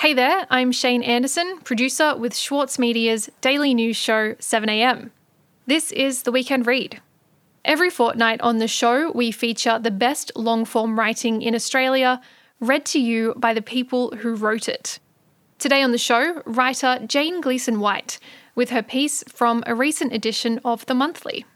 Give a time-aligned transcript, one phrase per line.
[0.00, 5.08] Hey there, I'm Shane Anderson, producer with Schwartz Media's daily news show 7am.
[5.66, 7.00] This is the Weekend Read.
[7.64, 12.20] Every fortnight on the show, we feature the best long form writing in Australia,
[12.60, 14.98] read to you by the people who wrote it.
[15.58, 18.18] Today on the show, writer Jane Gleeson White
[18.54, 21.46] with her piece from a recent edition of The Monthly.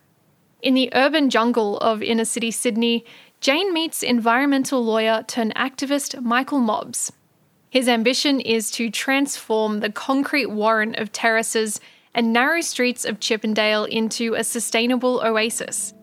[0.62, 3.04] In the urban jungle of inner city Sydney,
[3.41, 7.12] Jane meets environmental lawyer turned activist Michael Mobbs.
[7.71, 11.81] His ambition is to transform the concrete warren of terraces
[12.13, 15.94] and narrow streets of Chippendale into a sustainable oasis.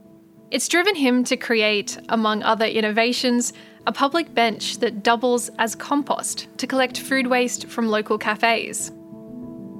[0.49, 3.51] It's driven him to create, among other innovations,
[3.85, 8.93] a public bench that doubles as compost to collect food waste from local cafes.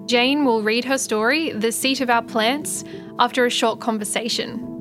[0.08, 2.84] Jane will read her story, The Seat of Our Plants,
[3.18, 4.77] after a short conversation.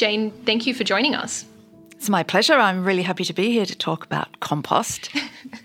[0.00, 1.44] Jane, thank you for joining us.
[1.90, 2.54] It's my pleasure.
[2.54, 5.10] I'm really happy to be here to talk about compost.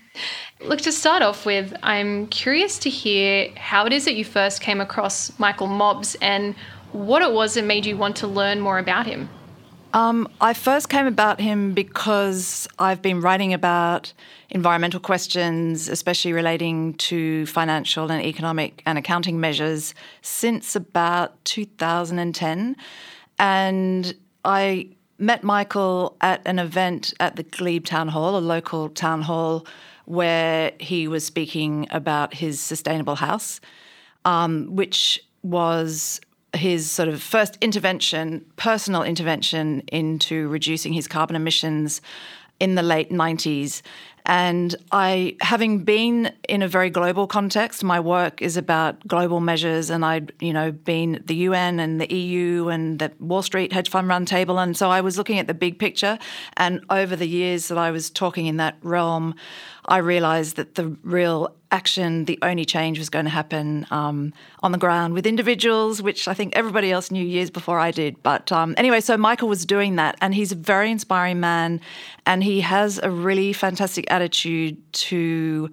[0.60, 4.60] Look, to start off with, I'm curious to hear how it is that you first
[4.60, 6.54] came across Michael Mobbs and
[6.92, 9.30] what it was that made you want to learn more about him.
[9.94, 14.12] Um, I first came about him because I've been writing about
[14.50, 22.76] environmental questions, especially relating to financial and economic and accounting measures, since about 2010.
[23.38, 24.14] And
[24.46, 29.66] I met Michael at an event at the Glebe Town Hall, a local town hall,
[30.04, 33.60] where he was speaking about his sustainable house,
[34.24, 36.20] um, which was
[36.54, 42.00] his sort of first intervention, personal intervention into reducing his carbon emissions
[42.60, 43.82] in the late 90s.
[44.28, 49.88] And I, having been in a very global context, my work is about global measures,
[49.88, 53.88] and I'd, you know, been the UN and the EU and the Wall Street hedge
[53.88, 56.18] fund roundtable, and so I was looking at the big picture.
[56.56, 59.36] And over the years that I was talking in that realm,
[59.84, 64.32] I realised that the real action, the only change was going to happen um,
[64.62, 68.22] on the ground with individuals, which I think everybody else knew years before I did.
[68.22, 71.80] But um, anyway, so Michael was doing that, and he's a very inspiring man,
[72.24, 75.70] and he has a really fantastic attitude to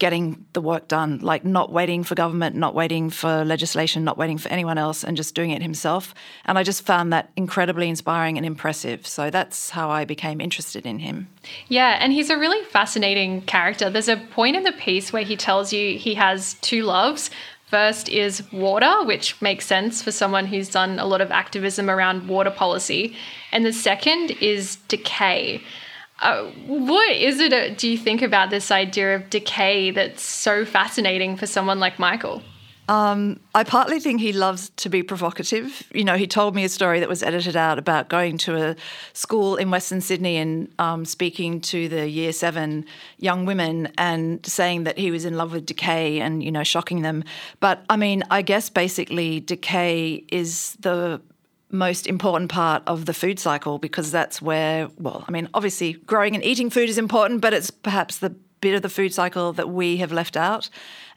[0.00, 4.38] getting the work done, like not waiting for government, not waiting for legislation, not waiting
[4.38, 6.12] for anyone else, and just doing it himself.
[6.46, 9.06] And I just found that incredibly inspiring and impressive.
[9.06, 11.28] So that's how I became interested in him.
[11.68, 13.90] Yeah, and he's a really fascinating character.
[13.90, 17.30] There's a point in the piece where he tells you he has two loves.
[17.66, 22.26] First is water, which makes sense for someone who's done a lot of activism around
[22.26, 23.14] water policy.
[23.52, 25.62] And the second is decay.
[26.20, 30.64] Uh, what is it, uh, do you think, about this idea of decay that's so
[30.64, 32.42] fascinating for someone like Michael?
[32.90, 35.84] Um, I partly think he loves to be provocative.
[35.94, 38.76] You know, he told me a story that was edited out about going to a
[39.12, 42.84] school in Western Sydney and um, speaking to the year seven
[43.18, 47.02] young women and saying that he was in love with decay and, you know, shocking
[47.02, 47.22] them.
[47.60, 51.22] But I mean, I guess basically decay is the
[51.70, 56.34] most important part of the food cycle because that's where, well, I mean, obviously growing
[56.34, 59.70] and eating food is important, but it's perhaps the bit of the food cycle that
[59.70, 60.68] we have left out.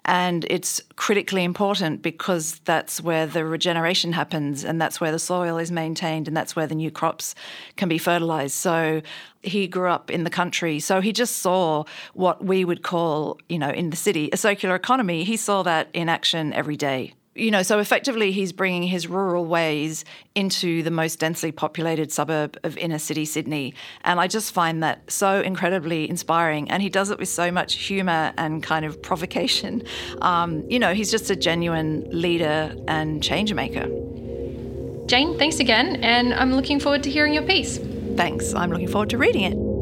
[0.06, 5.58] And it's critically important because that's where the regeneration happens and that's where the soil
[5.58, 7.36] is maintained and that's where the new crops
[7.78, 8.54] can be fertilized.
[8.54, 9.02] So
[9.44, 10.82] he grew up in the country.
[10.82, 14.76] So he just saw what we would call, you know, in the city, a circular
[14.76, 15.24] economy.
[15.24, 19.46] He saw that in action every day you know, so effectively he's bringing his rural
[19.46, 20.06] ways
[20.36, 23.74] into the most densely populated suburb of inner city Sydney.
[24.04, 26.70] And I just find that so incredibly inspiring.
[26.70, 29.84] And he does it with so much humour and kind of provocation.
[30.22, 33.88] Um, you know, he's just a genuine leader and change maker.
[35.08, 35.98] Jane, thanks again.
[35.98, 37.78] And I'm looking forward to hearing your piece.
[38.16, 38.54] Thanks.
[38.54, 39.73] I'm looking forward to reading it.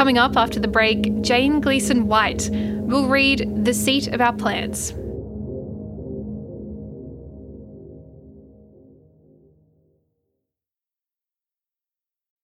[0.00, 4.94] Coming up after the break, Jane Gleeson White will read The Seat of Our Plants.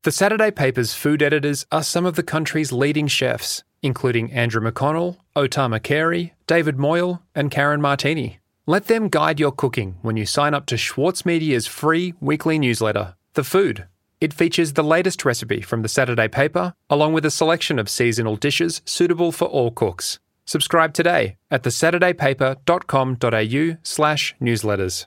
[0.02, 5.16] The Saturday paper's food editors are some of the country's leading chefs, including Andrew McConnell,
[5.34, 8.38] O Tama Carey, David Moyle, and Karen Martini.
[8.66, 13.14] Let them guide your cooking when you sign up to Schwartz Media's free weekly newsletter,
[13.32, 13.86] The Food.
[14.20, 18.36] It features the latest recipe from the Saturday paper, along with a selection of seasonal
[18.36, 20.18] dishes suitable for all cooks.
[20.46, 25.06] Subscribe today at thesaturdaypaper.com.au slash newsletters.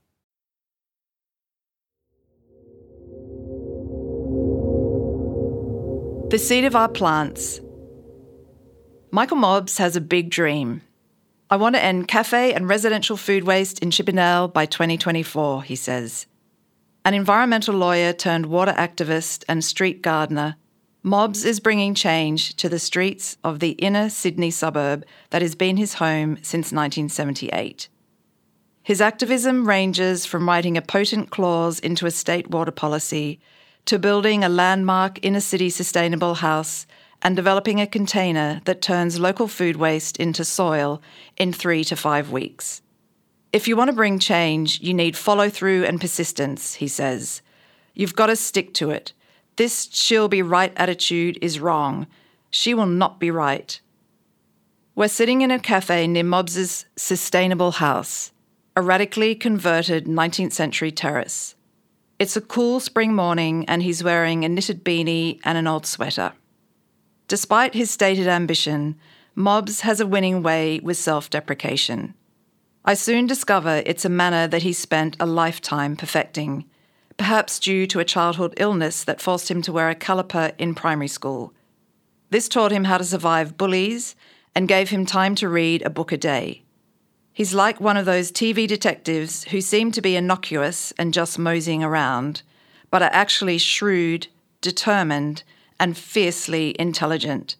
[6.30, 7.60] The seed of our plants.
[9.10, 10.84] Michael Mobbs has a big dream.
[11.50, 16.28] I want to end cafe and residential food waste in Chippendale by 2024, he says.
[17.06, 20.58] An environmental lawyer turned water activist and street gardener,
[21.02, 25.78] Mobbs is bringing change to the streets of the inner Sydney suburb that has been
[25.78, 27.88] his home since 1978.
[28.84, 33.40] His activism ranges from writing a potent clause into a state water policy
[33.86, 36.86] to building a landmark inner city sustainable house
[37.22, 41.02] and developing a container that turns local food waste into soil
[41.38, 42.82] in three to five weeks.
[43.52, 47.42] If you want to bring change, you need follow through and persistence, he says.
[47.96, 49.14] You've got to stick to it.
[49.56, 52.06] This she'll be right attitude is wrong.
[52.52, 53.80] She will not be right.
[54.96, 58.32] We're sitting in a cafe near Mobbs's sustainable house,
[58.76, 61.56] a radically converted 19th century terrace.
[62.20, 66.34] It's a cool spring morning, and he's wearing a knitted beanie and an old sweater.
[67.28, 68.96] Despite his stated ambition,
[69.36, 72.14] Mobbs has a winning way with self deprecation.
[72.86, 76.66] I soon discover it's a manner that he spent a lifetime perfecting,
[77.18, 81.10] perhaps due to a childhood illness that forced him to wear a caliper in primary
[81.10, 81.54] school.
[82.30, 84.16] This taught him how to survive bullies
[84.56, 86.64] and gave him time to read a book a day.
[87.34, 91.84] He's like one of those TV detectives who seem to be innocuous and just moseying
[91.84, 92.44] around,
[92.92, 94.28] but are actually shrewd,
[94.62, 95.44] determined,
[95.80, 97.56] and fiercely intelligent.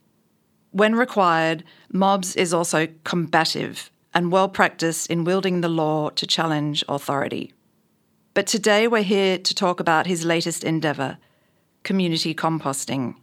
[0.72, 6.84] When required, Mobbs is also combative and well practiced in wielding the law to challenge
[6.88, 7.54] authority.
[8.34, 11.18] But today we're here to talk about his latest endeavour
[11.84, 13.16] community composting.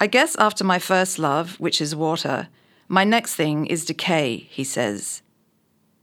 [0.00, 2.48] I guess after my first love, which is water,
[2.88, 5.22] my next thing is decay, he says.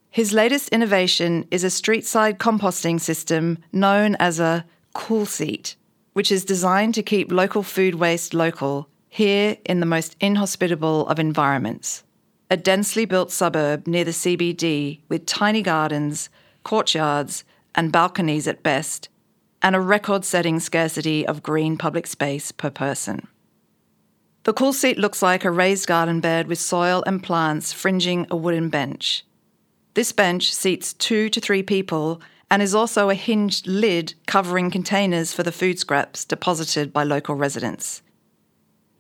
[0.10, 5.75] His latest innovation is a street side composting system known as a cool seat
[6.13, 11.19] which is designed to keep local food waste local here in the most inhospitable of
[11.19, 12.04] environments.
[12.54, 16.30] A densely built suburb near the CBD with tiny gardens,
[16.64, 19.10] courtyards, and balconies at best,
[19.64, 23.28] and a record setting scarcity of green public space per person.
[24.44, 28.36] The cool seat looks like a raised garden bed with soil and plants fringing a
[28.36, 29.26] wooden bench.
[29.96, 32.22] This bench seats two to three people
[32.52, 37.34] and is also a hinged lid covering containers for the food scraps deposited by local
[37.34, 38.04] residents.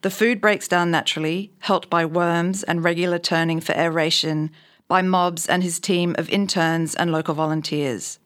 [0.03, 4.51] The food breaks down naturally, helped by worms and regular turning for aeration
[4.89, 8.19] by Mobbs and his team of interns and local volunteers.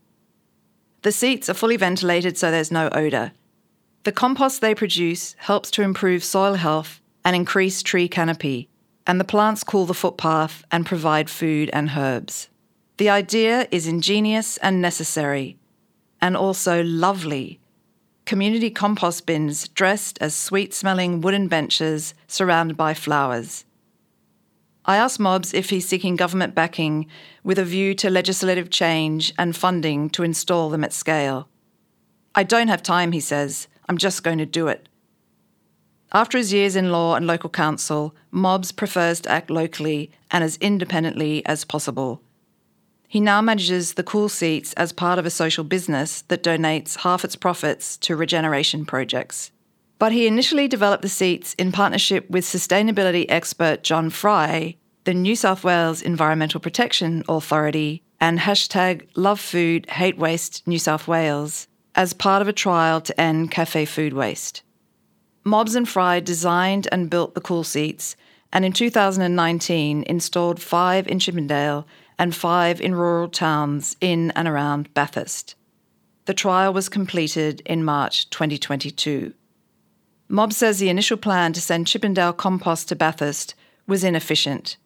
[1.03, 3.31] The seats are fully ventilated so there's no odour.
[4.05, 8.69] The compost they produce helps to improve soil health and increase tree canopy,
[9.05, 12.49] and the plants cool the footpath and provide food and herbs.
[12.97, 15.57] The idea is ingenious and necessary,
[16.19, 17.59] and also lovely.
[18.27, 23.63] Community compost bins dressed as sweet smelling wooden benches surrounded by flowers.
[24.83, 27.07] I asked Mobbs if he's seeking government backing
[27.45, 31.47] with a view to legislative change and funding to install them at scale.
[32.35, 33.69] I don't have time, he says.
[33.87, 34.89] I'm just going to do it.
[36.11, 40.57] After his years in law and local council, Mobbs prefers to act locally and as
[40.57, 42.21] independently as possible.
[43.07, 47.23] He now manages the cool seats as part of a social business that donates half
[47.23, 49.51] its profits to regeneration projects.
[49.97, 54.75] But he initially developed the seats in partnership with sustainability expert John Fry,
[55.05, 61.07] the New South Wales Environmental Protection Authority, and hashtag Love Food Hate Waste New South
[61.07, 64.61] Wales as part of a trial to end cafe food waste.
[65.43, 68.15] Mobbs and Fry designed and built the cool seats,
[68.53, 71.87] and in 2019 installed five in Chippendale
[72.19, 75.55] and five in rural towns in and around Bathurst.
[76.25, 79.33] The trial was completed in March 2022.
[80.29, 83.55] Mobbs says the initial plan to send Chippendale compost to Bathurst
[83.87, 84.77] was inefficient.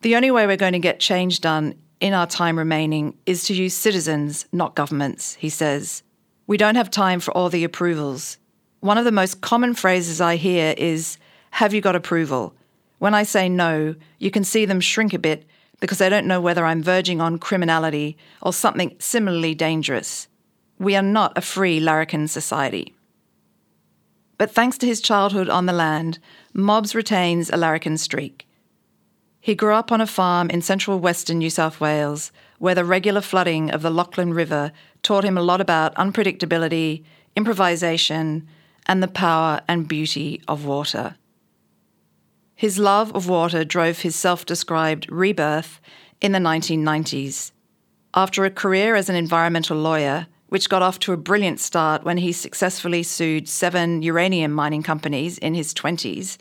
[0.00, 3.54] The only way we're going to get change done in our time remaining is to
[3.54, 6.02] use citizens, not governments, he says.
[6.46, 8.38] We don't have time for all the approvals.
[8.80, 11.18] One of the most common phrases I hear is,
[11.52, 12.54] Have you got approval?
[12.98, 15.44] When I say no, you can see them shrink a bit
[15.82, 20.28] because I don't know whether I'm verging on criminality or something similarly dangerous.
[20.78, 22.94] We are not a free larrikin society.
[24.38, 26.20] But thanks to his childhood on the land,
[26.52, 28.46] Mobbs retains a larrikin streak.
[29.40, 33.20] He grew up on a farm in central western New South Wales, where the regular
[33.20, 34.70] flooding of the Lachlan River
[35.02, 37.02] taught him a lot about unpredictability,
[37.34, 38.46] improvisation,
[38.86, 41.16] and the power and beauty of water.
[42.62, 45.80] His love of water drove his self described rebirth
[46.20, 47.50] in the 1990s.
[48.14, 52.18] After a career as an environmental lawyer, which got off to a brilliant start when
[52.18, 56.38] he successfully sued seven uranium mining companies in his 20s,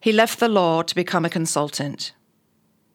[0.00, 2.14] he left the law to become a consultant.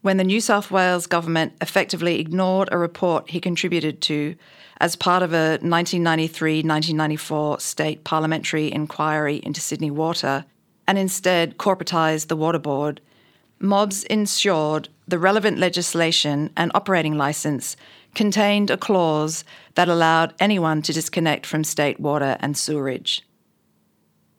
[0.01, 4.35] when the New South Wales government effectively ignored a report he contributed to
[4.79, 10.43] as part of a 1993 1994 state parliamentary inquiry into Sydney Water
[10.87, 13.01] and instead corporatized the Water Board,
[13.59, 17.75] Mobbs ensured the relevant legislation and operating licence
[18.13, 19.43] contained a clause
[19.75, 23.23] that allowed anyone to disconnect from state water and sewerage.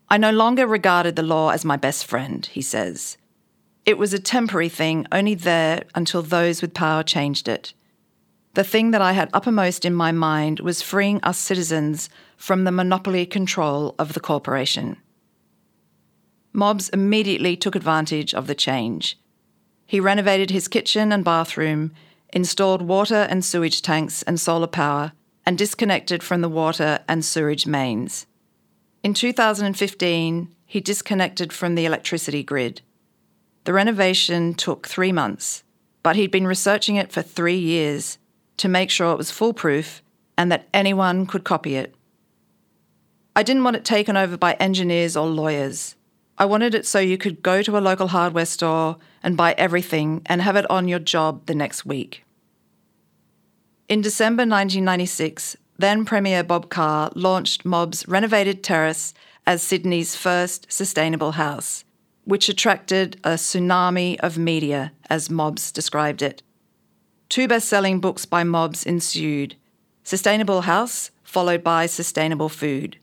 [0.09, 3.19] I no longer regarded the law as my best friend, he says.
[3.85, 7.73] It was a temporary thing, only there until those with power changed it.
[8.55, 12.73] The thing that I had uppermost in my mind was freeing us citizens from the
[12.73, 14.97] monopoly control of the corporation.
[16.59, 19.17] Mobbs immediately took advantage of the change.
[19.87, 21.93] He renovated his kitchen and bathroom,
[22.33, 25.13] installed water and sewage tanks and solar power,
[25.47, 28.27] and disconnected from the water and sewage mains.
[29.05, 32.83] In 2015, he disconnected from the electricity grid.
[33.63, 35.63] The renovation took three months,
[36.03, 38.19] but he'd been researching it for three years
[38.57, 40.03] to make sure it was foolproof
[40.37, 41.95] and that anyone could copy it.
[43.37, 45.95] I didn't want it taken over by engineers or lawyers.
[46.41, 50.23] I wanted it so you could go to a local hardware store and buy everything
[50.27, 52.25] and have it on your job the next week.
[53.89, 59.15] In December 1996, then Premier Bob Carr launched Mob's renovated terrace
[59.47, 61.85] as Sydney's first sustainable house,
[62.25, 66.43] which attracted a tsunami of media, as Mobbs described it.
[67.29, 69.57] Two best selling books by Mobbs ensued
[70.05, 72.99] Sustainable House, followed by Sustainable Food.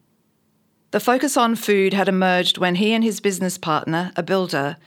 [0.96, 4.78] The focus on food had emerged when he and his business partner, a builder,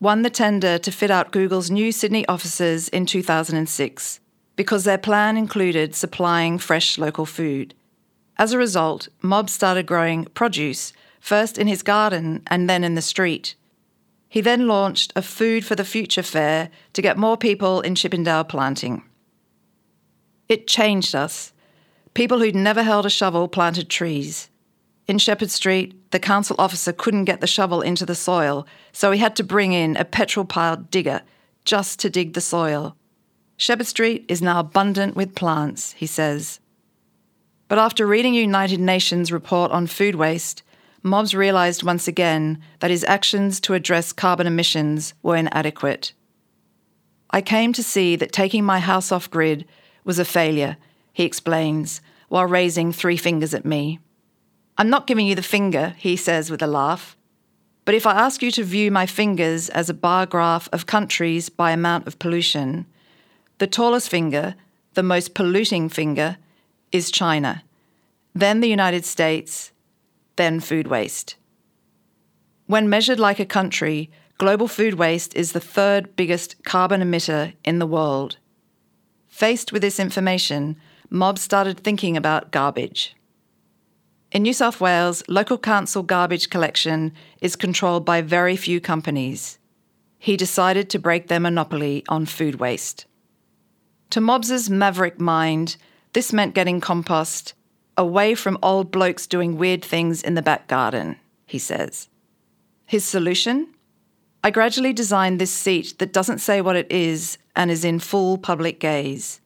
[0.00, 4.20] won the tender to fit out Google's new Sydney offices in 2006
[4.56, 7.74] because their plan included supplying fresh local food.
[8.38, 13.02] As a result, Mobbs started growing produce, first in his garden and then in the
[13.02, 13.54] street.
[14.30, 18.44] He then launched a Food for the Future fair to get more people in Chippendale
[18.44, 19.02] planting.
[20.48, 21.52] It changed us.
[22.14, 24.48] People who'd never held a shovel planted trees.
[25.08, 29.18] In Shepherd Street, the council officer couldn't get the shovel into the soil, so he
[29.18, 31.22] had to bring in a petrol powered digger
[31.64, 32.94] just to dig the soil.
[33.56, 36.60] Shepherd Street is now abundant with plants, he says.
[37.68, 40.62] But after reading United Nations report on food waste,
[41.02, 46.12] Mobbs realised once again that his actions to address carbon emissions were inadequate.
[47.30, 49.64] I came to see that taking my house off grid
[50.04, 50.76] was a failure,
[51.14, 54.00] he explains, while raising three fingers at me.
[54.80, 57.16] I'm not giving you the finger, he says with a laugh.
[57.84, 61.48] But if I ask you to view my fingers as a bar graph of countries
[61.48, 62.86] by amount of pollution,
[63.58, 64.54] the tallest finger,
[64.94, 66.36] the most polluting finger,
[66.92, 67.64] is China,
[68.34, 69.72] then the United States,
[70.36, 71.34] then food waste.
[72.66, 77.80] When measured like a country, global food waste is the third biggest carbon emitter in
[77.80, 78.36] the world.
[79.26, 80.76] Faced with this information,
[81.10, 83.16] Mobbs started thinking about garbage.
[84.30, 89.58] In New South Wales, local council garbage collection is controlled by very few companies.
[90.18, 93.06] He decided to break their monopoly on food waste.
[94.10, 95.78] To Mobbs's maverick mind,
[96.12, 97.54] this meant getting compost
[97.96, 101.16] away from old blokes doing weird things in the back garden,
[101.46, 102.10] he says.
[102.84, 103.68] His solution?
[104.44, 108.36] I gradually designed this seat that doesn't say what it is and is in full
[108.36, 109.40] public gaze.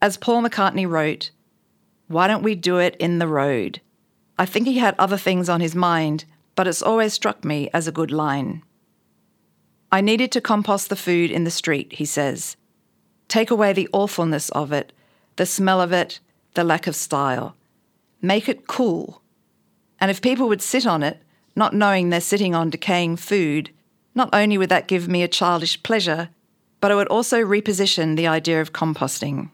[0.00, 1.30] As Paul McCartney wrote,
[2.06, 3.82] why don't we do it in the road?
[4.38, 7.88] I think he had other things on his mind, but it's always struck me as
[7.88, 8.62] a good line.
[9.90, 12.56] I needed to compost the food in the street, he says.
[13.26, 14.92] Take away the awfulness of it,
[15.36, 16.20] the smell of it,
[16.54, 17.56] the lack of style.
[18.20, 19.22] Make it cool.
[20.00, 21.22] And if people would sit on it,
[21.56, 23.70] not knowing they're sitting on decaying food,
[24.14, 26.28] not only would that give me a childish pleasure,
[26.80, 29.50] but it would also reposition the idea of composting.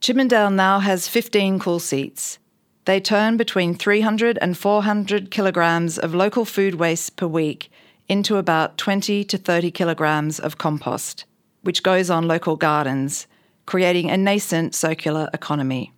[0.00, 2.38] Chippendale now has 15 cool seats.
[2.86, 7.68] They turn between 300 and 400 kilograms of local food waste per week
[8.08, 11.24] into about 20 to 30 kilograms of compost,
[11.62, 13.26] which goes on local gardens,
[13.66, 15.92] creating a nascent circular economy.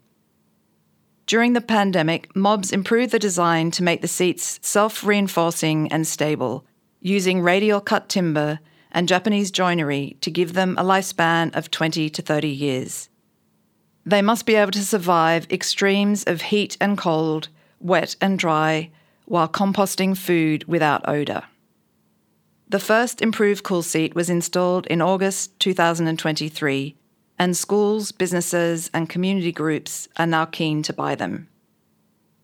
[1.26, 6.64] During the pandemic, Mobbs improved the design to make the seats self reinforcing and stable,
[7.02, 12.22] using radial cut timber and Japanese joinery to give them a lifespan of 20 to
[12.22, 13.10] 30 years.
[14.08, 17.48] They must be able to survive extremes of heat and cold,
[17.78, 18.90] wet and dry,
[19.26, 21.42] while composting food without odour.
[22.70, 26.96] The first improved cool seat was installed in August 2023,
[27.38, 31.48] and schools, businesses, and community groups are now keen to buy them.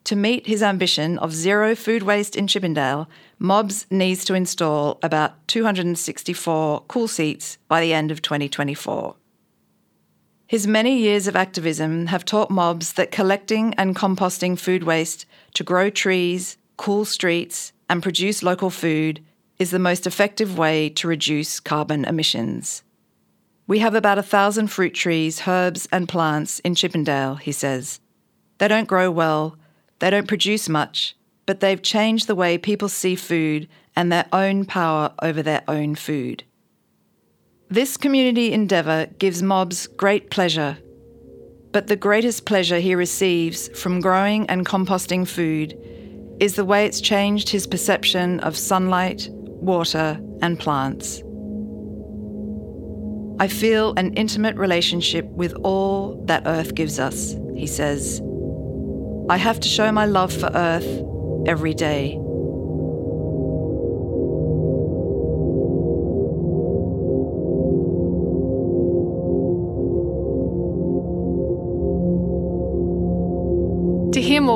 [0.04, 5.48] To meet his ambition of zero food waste in Chippendale, Mobbs needs to install about
[5.48, 9.16] 264 cool seats by the end of 2024.
[10.46, 15.24] His many years of activism have taught Mobbs that collecting and composting food waste
[15.54, 19.24] to grow trees, cool streets, and produce local food
[19.58, 22.82] is the most effective way to reduce carbon emissions.
[23.66, 28.00] We have about a thousand fruit trees, herbs, and plants in Chippendale, he says.
[28.58, 29.56] They don't grow well,
[30.00, 34.66] they don't produce much, but they've changed the way people see food and their own
[34.66, 36.44] power over their own food.
[37.70, 40.76] This community endeavour gives Mobbs great pleasure,
[41.72, 45.76] but the greatest pleasure he receives from growing and composting food
[46.40, 51.22] is the way it's changed his perception of sunlight, water, and plants.
[53.40, 58.20] I feel an intimate relationship with all that Earth gives us, he says.
[59.30, 61.02] I have to show my love for Earth
[61.46, 62.20] every day.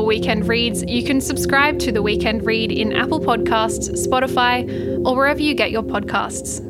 [0.08, 4.66] Weekend reads, you can subscribe to the Weekend Read in Apple Podcasts, Spotify,
[5.06, 6.67] or wherever you get your podcasts.